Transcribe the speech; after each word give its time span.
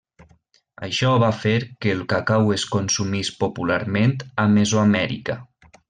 Això 0.87 1.11
va 1.23 1.29
fer 1.41 1.53
que 1.85 1.93
el 1.97 2.01
cacau 2.15 2.51
es 2.57 2.65
consumís 2.77 3.31
popularment 3.45 4.17
a 4.47 4.49
Mesoamèrica. 4.59 5.39